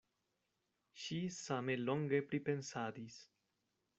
Ŝi 1.01 1.17
same 1.35 1.77
longe 1.83 2.23
pripensadis. 2.31 3.21